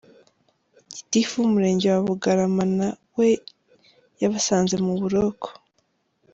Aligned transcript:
Gitifu 0.95 1.33
w’umurenge 1.37 1.85
wa 1.93 2.01
Bugarama 2.07 2.63
na 2.77 2.89
we 3.17 3.29
yabasanze 4.21 4.75
mu 4.85 4.93
buroko. 5.01 5.47